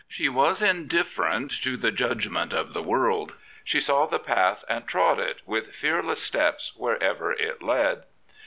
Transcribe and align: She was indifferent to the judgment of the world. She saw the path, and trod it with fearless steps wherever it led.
She 0.07 0.29
was 0.29 0.63
indifferent 0.63 1.51
to 1.61 1.77
the 1.77 1.91
judgment 1.91 2.53
of 2.53 2.73
the 2.73 2.81
world. 2.81 3.33
She 3.63 3.79
saw 3.79 4.07
the 4.07 4.17
path, 4.17 4.65
and 4.67 4.87
trod 4.87 5.19
it 5.19 5.41
with 5.45 5.75
fearless 5.75 6.23
steps 6.23 6.73
wherever 6.75 7.31
it 7.33 7.61
led. 7.61 8.05